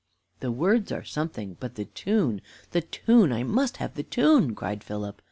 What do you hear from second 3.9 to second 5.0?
the tune," cried